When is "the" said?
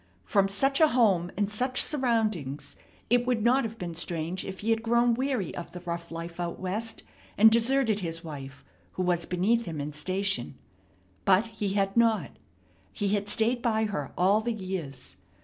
5.73-5.79, 14.41-14.53